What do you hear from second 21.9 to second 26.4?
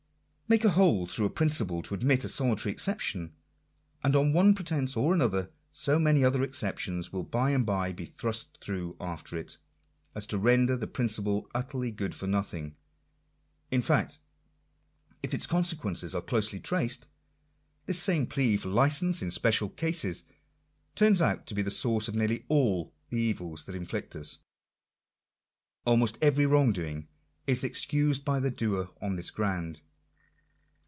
of nearly all the evils that afflict us. Almost